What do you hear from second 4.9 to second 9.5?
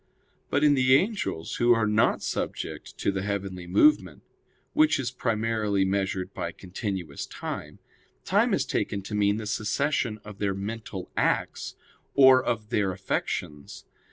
is primarily measured by continuous time, time is taken to mean the